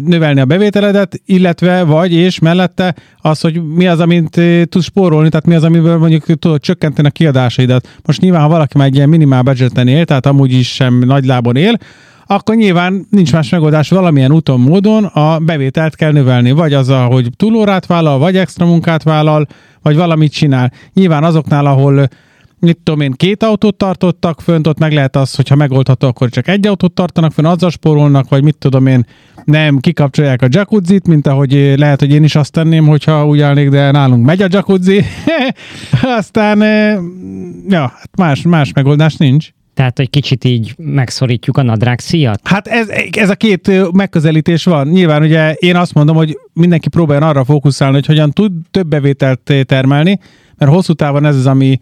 növelni 0.05 0.41
a 0.41 0.45
bevételedet, 0.45 1.21
illetve 1.27 1.85
vagy 1.85 2.13
és 2.13 2.39
mellette 2.39 2.95
az, 3.19 3.41
hogy 3.41 3.63
mi 3.75 3.87
az, 3.87 4.01
amit 4.01 4.41
tudsz 4.65 4.85
spórolni, 4.85 5.29
tehát 5.29 5.47
mi 5.47 5.55
az, 5.55 5.65
amiből 5.65 5.99
mondjuk 5.99 6.25
tudod 6.39 6.61
csökkenteni 6.61 7.09
a 7.09 7.11
kiadásaidat. 7.11 7.89
Most 8.05 8.21
nyilván, 8.21 8.43
ha 8.43 8.49
valaki 8.49 8.79
már 8.79 8.87
egy 8.87 8.95
ilyen 8.95 9.09
minimál 9.09 9.43
budgeten 9.43 9.89
él, 9.89 10.05
tehát 10.05 10.27
amúgy 10.27 10.53
is 10.53 10.75
sem 10.75 10.99
nagy 10.99 11.25
lábon 11.25 11.57
él, 11.57 11.79
akkor 12.33 12.55
nyilván 12.55 13.07
nincs 13.11 13.33
más 13.33 13.49
megoldás, 13.49 13.89
valamilyen 13.89 14.33
úton, 14.33 14.61
módon 14.61 15.05
a 15.05 15.39
bevételt 15.39 15.95
kell 15.95 16.13
növelni, 16.13 16.51
vagy 16.51 16.73
azzal, 16.73 17.11
hogy 17.11 17.29
túlórát 17.37 17.87
vállal, 17.87 18.19
vagy 18.19 18.37
extra 18.37 18.67
munkát 18.67 19.03
vállal, 19.03 19.47
vagy 19.83 19.97
valamit 19.97 20.33
csinál. 20.33 20.73
Nyilván 20.95 21.25
azoknál, 21.25 21.67
ahol 21.67 22.09
mit 22.59 22.79
tudom 22.83 23.01
én, 23.01 23.13
két 23.13 23.43
autót 23.43 23.77
tartottak 23.77 24.41
fönt, 24.41 24.67
ott 24.67 24.79
meg 24.79 24.93
lehet 24.93 25.17
az, 25.17 25.35
hogyha 25.35 25.55
megoldható, 25.55 26.09
akkor 26.09 26.29
csak 26.29 26.49
egy 26.49 26.67
autót 26.67 26.93
tartanak 26.93 27.33
fönn, 27.33 27.45
azzal 27.45 27.71
spórolnak, 27.71 28.29
vagy 28.29 28.43
mit 28.43 28.57
tudom 28.59 28.87
én, 28.87 29.07
nem 29.45 29.79
kikapcsolják 29.79 30.43
a 30.43 30.49
jacuzzit, 30.51 31.07
mint 31.07 31.27
ahogy 31.27 31.55
eh, 31.55 31.77
lehet, 31.77 32.01
hogy 32.01 32.11
én 32.11 32.25
is 32.25 32.35
azt 32.35 32.53
tenném, 32.53 32.87
hogyha 32.87 33.27
úgy 33.27 33.41
állnék, 33.41 33.69
de 33.69 33.91
nálunk 33.91 34.25
megy 34.25 34.43
a 34.43 34.49
jacuzzi. 34.51 35.05
Aztán, 36.19 36.63
eh, 36.63 36.99
ja, 37.69 37.81
hát 37.81 38.17
más, 38.17 38.43
más 38.43 38.73
megoldás 38.73 39.17
nincs. 39.17 39.53
Tehát, 39.75 39.97
hogy 39.97 40.11
kicsit 40.11 40.45
így 40.45 40.75
megszorítjuk 40.79 41.57
a 41.57 41.63
nadrág 41.63 42.01
szíjat? 42.01 42.41
Hát 42.45 42.67
ez, 42.67 42.89
ez 43.11 43.31
a 43.31 43.35
két 43.35 43.93
megközelítés 43.93 44.65
van. 44.65 44.89
Nyilván 44.89 45.23
ugye 45.23 45.53
én 45.53 45.77
azt 45.77 45.95
mondom, 45.95 46.17
hogy 46.17 46.39
mindenki 46.53 46.89
próbáljon 46.89 47.29
arra 47.29 47.45
fókuszálni, 47.45 47.95
hogy 47.95 48.07
hogyan 48.07 48.31
tud 48.31 48.53
több 48.71 48.87
bevételt 48.87 49.53
termelni, 49.67 50.19
mert 50.59 50.73
hosszú 50.73 50.93
távon 50.93 51.25
ez 51.25 51.37
az, 51.37 51.47
ami 51.47 51.79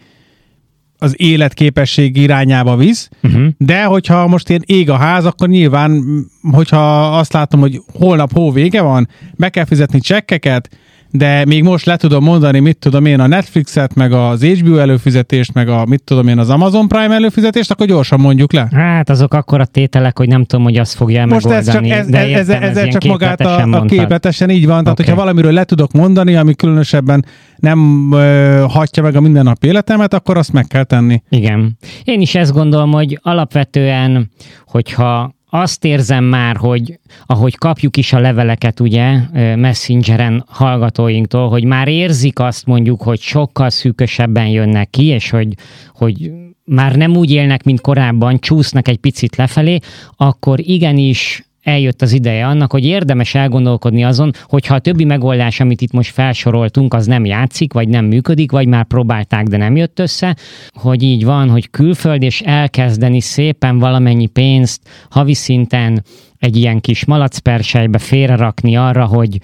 az 0.98 1.14
életképesség 1.16 2.16
irányába 2.16 2.76
visz, 2.76 3.08
Uh-huh. 3.22 3.48
de 3.58 3.84
hogyha 3.84 4.26
most 4.26 4.48
ilyen 4.48 4.62
ég 4.66 4.90
a 4.90 4.96
ház, 4.96 5.24
akkor 5.24 5.48
nyilván, 5.48 6.04
hogyha 6.52 7.16
azt 7.18 7.32
látom, 7.32 7.60
hogy 7.60 7.80
holnap 7.92 8.32
hó 8.32 8.50
vége 8.52 8.80
van, 8.80 9.08
be 9.36 9.48
kell 9.48 9.64
fizetni 9.64 10.00
csekkeket, 10.00 10.68
de 11.10 11.44
még 11.44 11.62
most 11.62 11.86
le 11.86 11.96
tudom 11.96 12.24
mondani, 12.24 12.58
mit 12.58 12.78
tudom 12.78 13.04
én, 13.04 13.20
a 13.20 13.26
Netflixet, 13.26 13.94
meg 13.94 14.12
az 14.12 14.44
HBO 14.44 14.76
előfizetést, 14.76 15.54
meg 15.54 15.68
a, 15.68 15.84
mit 15.86 16.02
tudom 16.04 16.28
én, 16.28 16.38
az 16.38 16.50
Amazon 16.50 16.88
Prime 16.88 17.14
előfizetést, 17.14 17.70
akkor 17.70 17.86
gyorsan 17.86 18.20
mondjuk 18.20 18.52
le. 18.52 18.68
Hát 18.72 19.10
azok 19.10 19.34
akkor 19.34 19.60
a 19.60 19.64
tételek, 19.64 20.18
hogy 20.18 20.28
nem 20.28 20.44
tudom, 20.44 20.64
hogy 20.64 20.76
azt 20.76 20.94
fogja 20.94 21.26
Most 21.26 21.46
ez 21.46 21.66
csak, 21.72 21.80
megoldani. 21.80 22.00
ez, 22.00 22.06
de 22.08 22.18
ez, 22.18 22.30
ez, 22.30 22.48
értem, 22.48 22.62
ezzel 22.62 22.86
ilyen 22.86 23.00
csak 23.00 23.10
magát 23.10 23.40
a, 23.40 23.62
a 23.62 23.84
képletesen 23.84 24.50
így 24.50 24.66
van. 24.66 24.82
Tehát, 24.82 24.98
Oké. 24.98 25.02
hogyha 25.02 25.20
valamiről 25.20 25.52
le 25.52 25.64
tudok 25.64 25.92
mondani, 25.92 26.36
ami 26.36 26.54
különösebben 26.54 27.24
nem 27.56 28.08
ö, 28.12 28.64
hagyja 28.68 29.02
meg 29.02 29.16
a 29.16 29.20
mindennapi 29.20 29.66
életemet, 29.66 30.14
akkor 30.14 30.36
azt 30.36 30.52
meg 30.52 30.66
kell 30.66 30.84
tenni. 30.84 31.22
Igen. 31.28 31.78
Én 32.04 32.20
is 32.20 32.34
ezt 32.34 32.52
gondolom, 32.52 32.90
hogy 32.90 33.18
alapvetően, 33.22 34.30
hogyha 34.66 35.36
azt 35.50 35.84
érzem 35.84 36.24
már, 36.24 36.56
hogy 36.56 36.98
ahogy 37.26 37.54
kapjuk 37.54 37.96
is 37.96 38.12
a 38.12 38.18
leveleket 38.18 38.80
ugye 38.80 39.18
messengeren 39.56 40.44
hallgatóinktól, 40.48 41.48
hogy 41.48 41.64
már 41.64 41.88
érzik 41.88 42.38
azt 42.38 42.66
mondjuk, 42.66 43.02
hogy 43.02 43.20
sokkal 43.20 43.70
szűkösebben 43.70 44.46
jönnek 44.46 44.90
ki, 44.90 45.04
és 45.04 45.30
hogy, 45.30 45.54
hogy 45.94 46.32
már 46.64 46.96
nem 46.96 47.16
úgy 47.16 47.30
élnek, 47.30 47.64
mint 47.64 47.80
korábban, 47.80 48.38
csúsznak 48.38 48.88
egy 48.88 48.98
picit 48.98 49.36
lefelé, 49.36 49.78
akkor 50.16 50.60
igenis 50.60 51.47
eljött 51.68 52.02
az 52.02 52.12
ideje 52.12 52.46
annak, 52.46 52.72
hogy 52.72 52.84
érdemes 52.84 53.34
elgondolkodni 53.34 54.04
azon, 54.04 54.32
hogyha 54.44 54.74
a 54.74 54.78
többi 54.78 55.04
megoldás, 55.04 55.60
amit 55.60 55.80
itt 55.80 55.92
most 55.92 56.12
felsoroltunk, 56.12 56.94
az 56.94 57.06
nem 57.06 57.24
játszik, 57.24 57.72
vagy 57.72 57.88
nem 57.88 58.04
működik, 58.04 58.50
vagy 58.50 58.66
már 58.66 58.84
próbálták, 58.84 59.46
de 59.46 59.56
nem 59.56 59.76
jött 59.76 59.98
össze, 59.98 60.36
hogy 60.72 61.02
így 61.02 61.24
van, 61.24 61.48
hogy 61.50 61.70
külföld, 61.70 62.22
és 62.22 62.40
elkezdeni 62.40 63.20
szépen 63.20 63.78
valamennyi 63.78 64.26
pénzt 64.26 64.80
havi 65.10 65.34
szinten 65.34 66.04
egy 66.38 66.56
ilyen 66.56 66.80
kis 66.80 67.04
malacperselybe 67.04 67.98
félrerakni 67.98 68.76
arra, 68.76 69.04
hogy 69.04 69.38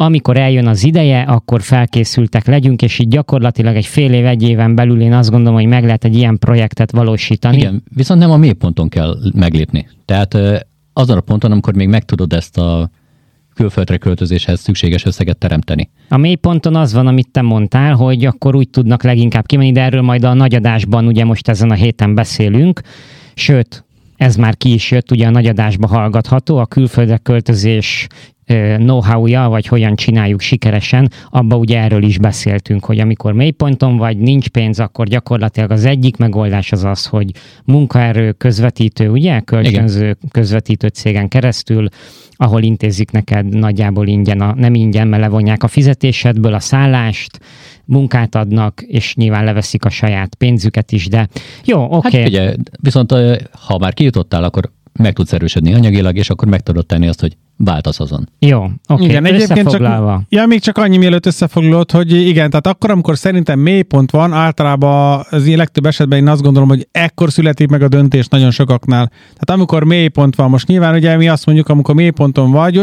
amikor 0.00 0.36
eljön 0.36 0.66
az 0.66 0.84
ideje, 0.84 1.20
akkor 1.20 1.62
felkészültek 1.62 2.46
legyünk, 2.46 2.82
és 2.82 2.98
így 2.98 3.08
gyakorlatilag 3.08 3.76
egy 3.76 3.86
fél 3.86 4.12
év, 4.12 4.26
egy 4.26 4.42
éven 4.42 4.74
belül 4.74 5.00
én 5.00 5.12
azt 5.12 5.30
gondolom, 5.30 5.58
hogy 5.58 5.68
meg 5.68 5.84
lehet 5.84 6.04
egy 6.04 6.16
ilyen 6.16 6.38
projektet 6.38 6.90
valósítani. 6.90 7.56
Igen, 7.56 7.82
viszont 7.94 8.20
nem 8.20 8.30
a 8.30 8.36
mélyponton 8.36 8.88
kell 8.88 9.14
meglépni. 9.34 9.86
Tehát 10.04 10.36
azon 10.98 11.16
a 11.16 11.20
ponton, 11.20 11.52
amikor 11.52 11.74
még 11.74 11.88
meg 11.88 12.04
tudod 12.04 12.32
ezt 12.32 12.58
a 12.58 12.90
külföldre 13.54 13.96
költözéshez 13.96 14.60
szükséges 14.60 15.04
összeget 15.04 15.38
teremteni. 15.38 15.90
A 16.08 16.16
mélyponton 16.16 16.76
az 16.76 16.92
van, 16.92 17.06
amit 17.06 17.30
te 17.30 17.42
mondtál, 17.42 17.94
hogy 17.94 18.24
akkor 18.24 18.54
úgy 18.54 18.70
tudnak 18.70 19.02
leginkább 19.02 19.46
kimenni, 19.46 19.72
de 19.72 19.82
erről 19.82 20.02
majd 20.02 20.24
a 20.24 20.34
nagyadásban 20.34 21.06
ugye 21.06 21.24
most 21.24 21.48
ezen 21.48 21.70
a 21.70 21.74
héten 21.74 22.14
beszélünk, 22.14 22.80
sőt, 23.34 23.84
ez 24.16 24.36
már 24.36 24.56
ki 24.56 24.72
is 24.72 24.90
jött, 24.90 25.10
ugye 25.10 25.26
a 25.26 25.30
nagyadásba 25.30 25.86
hallgatható, 25.86 26.56
a 26.56 26.66
külföldre 26.66 27.16
költözés 27.16 28.06
know-how-ja, 28.76 29.48
vagy 29.48 29.66
hogyan 29.66 29.96
csináljuk 29.96 30.40
sikeresen, 30.40 31.10
abba 31.30 31.56
ugye 31.56 31.78
erről 31.80 32.02
is 32.02 32.18
beszéltünk, 32.18 32.84
hogy 32.84 32.98
amikor 32.98 33.32
mélyponton 33.32 33.96
vagy, 33.96 34.16
nincs 34.16 34.48
pénz, 34.48 34.80
akkor 34.80 35.06
gyakorlatilag 35.06 35.70
az 35.70 35.84
egyik 35.84 36.16
megoldás 36.16 36.72
az 36.72 36.84
az, 36.84 37.06
hogy 37.06 37.30
munkaerő 37.64 38.32
közvetítő, 38.32 39.10
ugye, 39.10 39.40
kölcsönző 39.40 40.16
közvetítő 40.30 40.88
cégen 40.88 41.28
keresztül, 41.28 41.88
ahol 42.40 42.62
intézik 42.62 43.10
neked 43.10 43.46
nagyjából 43.48 44.06
ingyen, 44.06 44.40
a, 44.40 44.54
nem 44.54 44.74
ingyen, 44.74 45.08
mert 45.08 45.22
levonják 45.22 45.62
a 45.62 45.68
fizetésedből 45.68 46.54
a 46.54 46.60
szállást, 46.60 47.38
munkát 47.84 48.34
adnak, 48.34 48.82
és 48.82 49.14
nyilván 49.14 49.44
leveszik 49.44 49.84
a 49.84 49.90
saját 49.90 50.34
pénzüket 50.34 50.92
is, 50.92 51.06
de 51.08 51.28
jó, 51.64 51.84
oké. 51.84 51.94
Hát 51.94 52.12
Okay. 52.12 52.24
ugye, 52.24 52.54
viszont 52.80 53.12
ö, 53.12 53.36
ha 53.66 53.78
már 53.78 53.94
kijutottál, 53.94 54.44
akkor 54.44 54.70
meg 54.98 55.12
tudsz 55.12 55.32
erősödni 55.32 55.74
anyagilag, 55.74 56.16
és 56.16 56.30
akkor 56.30 56.48
meg 56.48 56.60
tudod 56.60 56.86
tenni 56.86 57.08
azt, 57.08 57.20
hogy 57.20 57.36
váltasz 57.56 58.00
azon. 58.00 58.28
Jó, 58.38 58.62
oké. 58.62 58.74
Okay. 58.88 59.06
Igen, 59.06 59.24
egyébként 59.24 59.70
csak, 59.70 60.22
ja, 60.28 60.46
még 60.46 60.60
csak 60.60 60.78
annyi 60.78 60.96
mielőtt 60.96 61.26
összefoglalod, 61.26 61.90
hogy 61.90 62.12
igen, 62.12 62.50
tehát 62.50 62.66
akkor, 62.66 62.90
amikor 62.90 63.18
szerintem 63.18 63.58
mélypont 63.58 64.10
van, 64.10 64.32
általában 64.32 65.24
az 65.30 65.46
ilyen 65.46 65.58
legtöbb 65.58 65.86
esetben 65.86 66.18
én 66.18 66.28
azt 66.28 66.42
gondolom, 66.42 66.68
hogy 66.68 66.88
ekkor 66.92 67.32
születik 67.32 67.68
meg 67.68 67.82
a 67.82 67.88
döntés 67.88 68.28
nagyon 68.28 68.50
sokaknál. 68.50 69.06
Tehát 69.08 69.50
amikor 69.50 69.84
mélypont 69.84 70.36
van, 70.36 70.50
most 70.50 70.66
nyilván 70.66 70.94
ugye 70.94 71.16
mi 71.16 71.28
azt 71.28 71.46
mondjuk, 71.46 71.68
amikor 71.68 71.94
mélyponton 71.94 72.50
vagy, 72.50 72.82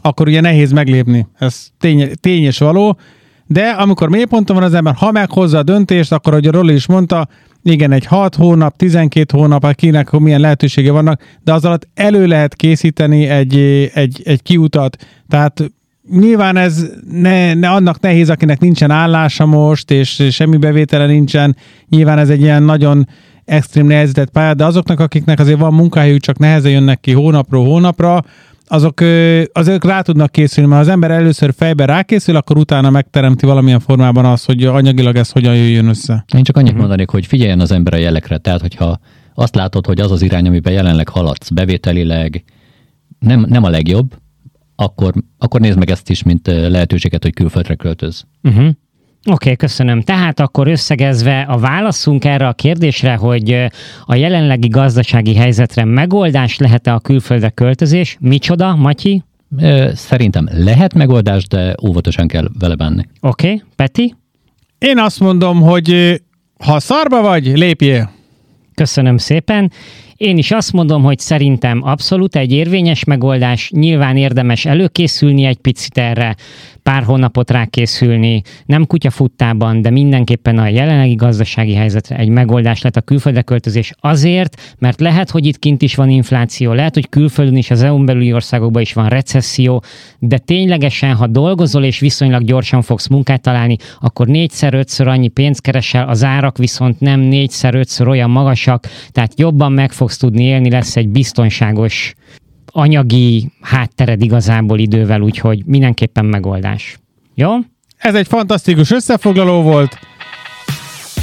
akkor 0.00 0.28
ugye 0.28 0.40
nehéz 0.40 0.72
meglépni. 0.72 1.26
Ez 1.38 1.66
tény, 1.78 2.10
tény 2.20 2.42
és 2.42 2.58
való, 2.58 2.98
de 3.46 3.68
amikor 3.68 4.08
mélyponton 4.08 4.56
van 4.56 4.64
az 4.64 4.74
ember, 4.74 4.94
ha 4.94 5.10
meghozza 5.10 5.58
a 5.58 5.62
döntést, 5.62 6.12
akkor, 6.12 6.32
ahogy 6.32 6.46
a 6.46 6.50
Roli 6.50 6.74
is 6.74 6.86
mondta, 6.86 7.28
igen, 7.62 7.92
egy 7.92 8.06
6 8.06 8.34
hónap, 8.34 8.76
12 8.76 9.38
hónap, 9.38 9.64
akinek 9.64 10.10
milyen 10.10 10.40
lehetősége 10.40 10.92
vannak, 10.92 11.22
de 11.44 11.52
az 11.52 11.64
alatt 11.64 11.88
elő 11.94 12.26
lehet 12.26 12.54
készíteni 12.54 13.26
egy, 13.26 13.56
egy, 13.94 14.22
egy 14.24 14.42
kiutat. 14.42 15.06
Tehát 15.28 15.70
nyilván 16.10 16.56
ez 16.56 16.86
ne, 17.10 17.54
ne, 17.54 17.70
annak 17.70 18.00
nehéz, 18.00 18.30
akinek 18.30 18.60
nincsen 18.60 18.90
állása 18.90 19.46
most, 19.46 19.90
és 19.90 20.26
semmi 20.30 20.56
bevétele 20.56 21.06
nincsen. 21.06 21.56
Nyilván 21.88 22.18
ez 22.18 22.28
egy 22.28 22.40
ilyen 22.40 22.62
nagyon 22.62 23.08
extrém 23.44 23.86
nehezített 23.86 24.30
pálya, 24.30 24.54
de 24.54 24.64
azoknak, 24.64 25.00
akiknek 25.00 25.38
azért 25.38 25.58
van 25.58 25.74
munkahelyük, 25.74 26.20
csak 26.20 26.38
nehezen 26.38 26.70
jönnek 26.70 27.00
ki 27.00 27.12
hónapról 27.12 27.64
hónapra, 27.64 28.24
azok, 28.70 29.00
azok 29.52 29.84
rá 29.84 30.00
tudnak 30.00 30.32
készülni, 30.32 30.70
mert 30.70 30.82
ha 30.82 30.88
az 30.88 30.94
ember 30.94 31.10
először 31.10 31.54
fejben 31.56 31.86
rákészül, 31.86 32.36
akkor 32.36 32.56
utána 32.56 32.90
megteremti 32.90 33.46
valamilyen 33.46 33.80
formában 33.80 34.24
azt, 34.24 34.46
hogy 34.46 34.64
anyagilag 34.64 35.16
ez 35.16 35.30
hogyan 35.30 35.56
jöjjön 35.56 35.88
össze. 35.88 36.24
Én 36.34 36.42
csak 36.42 36.56
annyit 36.56 36.68
uh-huh. 36.68 36.80
mondanék, 36.80 37.10
hogy 37.10 37.26
figyeljen 37.26 37.60
az 37.60 37.72
ember 37.72 37.94
a 37.94 37.96
jelekre. 37.96 38.38
Tehát, 38.38 38.60
hogyha 38.60 39.00
azt 39.34 39.54
látod, 39.54 39.86
hogy 39.86 40.00
az 40.00 40.10
az 40.10 40.22
irány, 40.22 40.46
amiben 40.46 40.72
jelenleg 40.72 41.08
haladsz, 41.08 41.50
bevételileg 41.50 42.44
nem, 43.18 43.46
nem 43.48 43.64
a 43.64 43.68
legjobb, 43.68 44.16
akkor, 44.76 45.12
akkor 45.38 45.60
nézd 45.60 45.78
meg 45.78 45.90
ezt 45.90 46.10
is, 46.10 46.22
mint 46.22 46.46
lehetőséget, 46.46 47.22
hogy 47.22 47.34
külföldre 47.34 47.74
költöz. 47.74 48.24
Uh-huh. 48.42 48.68
Oké, 49.24 49.32
okay, 49.32 49.56
köszönöm. 49.56 50.02
Tehát 50.02 50.40
akkor 50.40 50.68
összegezve 50.68 51.40
a 51.40 51.58
válaszunk 51.58 52.24
erre 52.24 52.48
a 52.48 52.52
kérdésre, 52.52 53.14
hogy 53.14 53.66
a 54.04 54.14
jelenlegi 54.14 54.68
gazdasági 54.68 55.34
helyzetre 55.34 55.84
megoldás 55.84 56.58
lehet-e 56.58 56.94
a 56.94 56.98
külföldre 56.98 57.48
költözés? 57.48 58.16
Micsoda, 58.20 58.76
Matyi? 58.76 59.22
Szerintem 59.92 60.48
lehet 60.52 60.94
megoldás, 60.94 61.46
de 61.46 61.74
óvatosan 61.86 62.28
kell 62.28 62.48
vele 62.58 62.74
bánni. 62.74 63.06
Oké, 63.20 63.46
okay. 63.46 63.62
Peti? 63.76 64.14
Én 64.78 64.98
azt 64.98 65.20
mondom, 65.20 65.60
hogy 65.60 66.20
ha 66.64 66.80
szarba 66.80 67.22
vagy, 67.22 67.46
lépjél. 67.46 68.10
Köszönöm 68.74 69.16
szépen. 69.16 69.72
Én 70.16 70.38
is 70.38 70.50
azt 70.50 70.72
mondom, 70.72 71.02
hogy 71.02 71.18
szerintem 71.18 71.82
abszolút 71.82 72.36
egy 72.36 72.52
érvényes 72.52 73.04
megoldás. 73.04 73.70
Nyilván 73.70 74.16
érdemes 74.16 74.64
előkészülni 74.64 75.44
egy 75.44 75.56
picit 75.56 75.98
erre, 75.98 76.36
pár 76.90 77.02
hónapot 77.02 77.50
rákészülni, 77.50 78.42
nem 78.66 78.86
kutyafuttában, 78.86 79.82
de 79.82 79.90
mindenképpen 79.90 80.58
a 80.58 80.68
jelenlegi 80.68 81.14
gazdasági 81.14 81.74
helyzetre 81.74 82.16
egy 82.16 82.28
megoldás 82.28 82.82
lett 82.82 82.96
a 82.96 83.00
külföldre 83.00 83.42
költözés 83.42 83.92
azért, 84.00 84.74
mert 84.78 85.00
lehet, 85.00 85.30
hogy 85.30 85.46
itt 85.46 85.58
kint 85.58 85.82
is 85.82 85.94
van 85.94 86.08
infláció, 86.08 86.72
lehet, 86.72 86.94
hogy 86.94 87.08
külföldön 87.08 87.56
is, 87.56 87.70
az 87.70 87.82
EU-n 87.82 88.04
belüli 88.04 88.32
országokban 88.32 88.82
is 88.82 88.92
van 88.92 89.08
recesszió, 89.08 89.82
de 90.18 90.38
ténylegesen, 90.38 91.14
ha 91.14 91.26
dolgozol 91.26 91.84
és 91.84 91.98
viszonylag 91.98 92.44
gyorsan 92.44 92.82
fogsz 92.82 93.08
munkát 93.08 93.42
találni, 93.42 93.76
akkor 94.00 94.26
négyszer, 94.26 94.74
ötször 94.74 95.08
annyi 95.08 95.28
pénzt 95.28 95.60
keresel, 95.60 96.08
az 96.08 96.24
árak 96.24 96.58
viszont 96.58 97.00
nem 97.00 97.20
négyszer, 97.20 97.74
ötször 97.74 98.08
olyan 98.08 98.30
magasak, 98.30 98.86
tehát 99.10 99.38
jobban 99.38 99.72
meg 99.72 99.92
fogsz 99.92 100.16
tudni 100.16 100.42
élni, 100.42 100.70
lesz 100.70 100.96
egy 100.96 101.08
biztonságos 101.08 102.14
anyagi 102.72 103.52
háttered 103.60 104.22
igazából 104.22 104.78
idővel, 104.78 105.20
úgyhogy 105.20 105.62
mindenképpen 105.66 106.24
megoldás. 106.24 106.98
Jó? 107.34 107.50
Ez 107.96 108.14
egy 108.14 108.26
fantasztikus 108.26 108.90
összefoglaló 108.90 109.62
volt. 109.62 109.98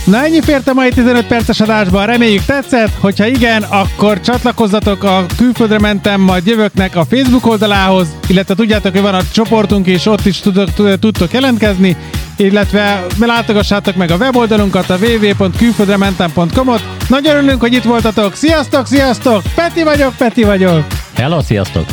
Na 0.05 0.23
ennyi 0.23 0.41
fért 0.41 0.67
a 0.67 0.73
mai 0.73 0.89
15 0.89 1.25
perces 1.25 1.59
adásban, 1.59 2.05
reméljük 2.05 2.45
tetszett, 2.45 2.91
hogyha 2.99 3.25
igen, 3.25 3.63
akkor 3.63 4.21
csatlakozzatok 4.21 5.03
a 5.03 5.25
Külföldre 5.37 5.79
mentem, 5.79 6.21
majd 6.21 6.45
jövöknek 6.45 6.95
a 6.95 7.05
Facebook 7.05 7.45
oldalához, 7.45 8.07
illetve 8.27 8.55
tudjátok, 8.55 8.91
hogy 8.91 9.01
van 9.01 9.13
a 9.13 9.27
csoportunk, 9.33 9.87
és 9.87 10.05
ott 10.05 10.25
is 10.25 10.39
tudok, 10.39 10.99
tudtok 10.99 11.33
jelentkezni, 11.33 11.95
illetve 12.37 13.05
látogassátok 13.19 13.95
meg 13.95 14.11
a 14.11 14.15
weboldalunkat, 14.15 14.89
a 14.89 14.97
www.külföldrementem.com-ot. 14.97 16.83
Nagyon 17.09 17.35
örülünk, 17.35 17.59
hogy 17.59 17.73
itt 17.73 17.83
voltatok. 17.83 18.35
Sziasztok, 18.35 18.85
sziasztok! 18.85 19.41
Peti 19.55 19.83
vagyok, 19.83 20.15
Peti 20.17 20.43
vagyok! 20.43 20.96
Hello, 21.17 21.41
sziasztok! 21.41 21.85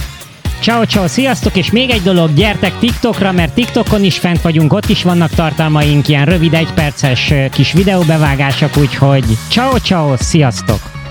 Ciao, 0.60 0.84
ciao, 0.84 1.06
sziasztok, 1.06 1.56
és 1.56 1.70
még 1.70 1.90
egy 1.90 2.02
dolog, 2.02 2.34
gyertek 2.34 2.78
TikTokra, 2.78 3.32
mert 3.32 3.54
TikTokon 3.54 4.04
is 4.04 4.18
fent 4.18 4.40
vagyunk, 4.40 4.72
ott 4.72 4.88
is 4.88 5.02
vannak 5.02 5.30
tartalmaink, 5.30 6.08
ilyen 6.08 6.24
rövid 6.24 6.54
egyperces 6.54 7.32
kis 7.50 7.72
videóbevágások, 7.72 8.76
úgyhogy 8.76 9.24
ciao, 9.48 9.78
ciao, 9.78 10.16
sziasztok! 10.16 11.03